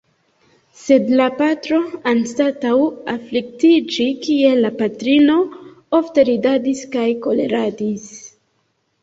Sed 0.83 1.09
la 1.17 1.25
patro, 1.41 1.81
anstataŭ 2.11 2.71
afliktiĝi 3.13 4.07
kiel 4.25 4.63
la 4.67 4.73
patrino, 4.81 5.37
ofte 6.01 6.25
ridadis 6.33 6.83
kaj 6.99 7.07
koleradis. 7.29 8.11